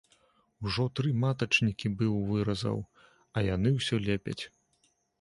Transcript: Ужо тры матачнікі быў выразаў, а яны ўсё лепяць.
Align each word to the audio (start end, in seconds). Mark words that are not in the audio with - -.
Ужо 0.67 0.85
тры 0.99 1.11
матачнікі 1.25 1.93
быў 2.01 2.13
выразаў, 2.31 2.77
а 3.35 3.47
яны 3.55 3.69
ўсё 3.81 4.05
лепяць. 4.11 4.41